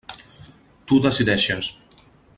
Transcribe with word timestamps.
Tu 0.91 0.97
decideixes. 1.07 1.71